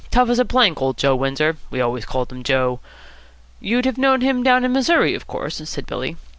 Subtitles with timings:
[0.09, 1.57] Tough as a plank, old Joe Windsor.
[1.69, 2.79] We always called him Joe."
[3.59, 6.17] "You'd have known him down in Missouri, of course?" said Billy.